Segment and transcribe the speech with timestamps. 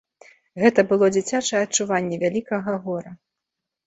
[0.61, 3.11] Гэта было дзіцячае адчуванне вялікага гора.